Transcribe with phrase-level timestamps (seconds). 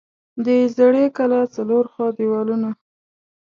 [0.45, 2.69] د زړې کلا څلور خوا دیوالونه